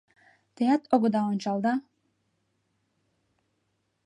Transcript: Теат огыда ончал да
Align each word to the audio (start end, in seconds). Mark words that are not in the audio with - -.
Теат 0.55 0.83
огыда 0.93 1.21
ончал 1.31 1.57
да 1.65 1.73